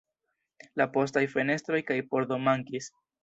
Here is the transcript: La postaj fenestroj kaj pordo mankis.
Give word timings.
La 0.81 0.87
postaj 0.95 1.23
fenestroj 1.35 1.81
kaj 1.91 1.99
pordo 2.15 2.43
mankis. 2.49 2.89